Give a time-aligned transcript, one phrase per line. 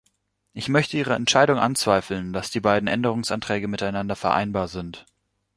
[0.53, 5.05] Ich möchte Ihre Entscheidung anzweifeln, dass die beiden Änderungsanträge miteinander vereinbar sind.